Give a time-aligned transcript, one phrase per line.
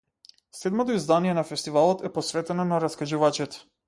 [0.59, 3.59] Седмото издание на фестивалот е посветено на раскажувачите.